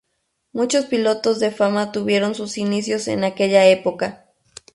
Muchos 0.51 0.85
pilotos 0.85 1.39
de 1.39 1.51
fama 1.51 1.91
tuvieron 1.91 2.33
sus 2.33 2.57
inicios 2.57 3.07
en 3.07 3.23
aquella 3.23 3.61
copa. 3.83 4.25